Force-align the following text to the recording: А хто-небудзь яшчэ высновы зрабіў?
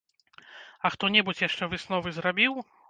А 0.87 0.91
хто-небудзь 0.95 1.45
яшчэ 1.49 1.63
высновы 1.75 2.17
зрабіў? 2.19 2.53